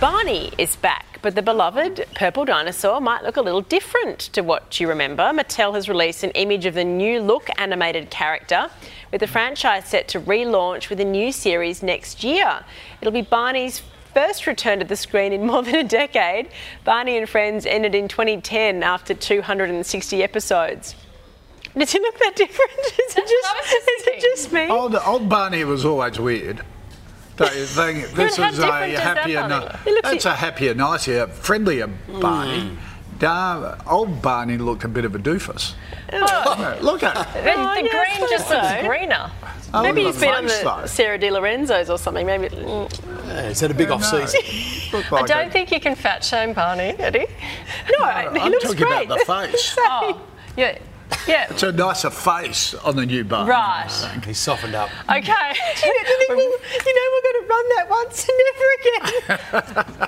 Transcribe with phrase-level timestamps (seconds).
[0.00, 4.78] Barney is back, but the beloved purple dinosaur might look a little different to what
[4.78, 5.24] you remember.
[5.32, 8.70] Mattel has released an image of the new look animated character,
[9.10, 12.64] with the franchise set to relaunch with a new series next year.
[13.00, 13.82] It'll be Barney's
[14.14, 16.48] first return to the screen in more than a decade.
[16.84, 20.94] Barney and Friends ended in 2010 after 260 episodes.
[21.76, 22.70] Does it look that different?
[22.86, 24.68] Is it just, is it just me?
[24.68, 26.64] Old, old Barney was always weird.
[27.38, 28.10] Don't you think?
[28.10, 29.76] This how is different a does happier, Barney ni- look?
[29.84, 31.86] He it's a happier, nicer, friendlier
[32.20, 32.76] Barney.
[33.18, 35.74] Da- old Barney looked a bit of a doofus.
[36.12, 37.44] Look at it.
[37.44, 38.86] The, Oh, the yeah, green just looks so.
[38.86, 39.30] greener.
[39.74, 40.86] Oh, Maybe he's been on the though.
[40.86, 42.24] Sarah Di Lorenzo's or something.
[42.26, 42.48] Maybe.
[42.48, 43.26] mm.
[43.26, 44.40] Yeah, is that a big off season?
[44.92, 47.26] Look I don't a- think you can fat shame Barney, Eddie.
[47.98, 49.06] No, he I'm looks talking great.
[49.06, 49.76] about the face.
[49.80, 50.20] Oh,
[50.56, 50.78] yeah,
[51.26, 51.46] yeah.
[51.50, 53.50] It's a nicer face on the new Barney.
[53.50, 54.20] Right.
[54.24, 54.88] He's softened up.
[55.10, 55.18] Okay.
[55.84, 56.58] you know, we're
[57.58, 60.07] run that once and never again.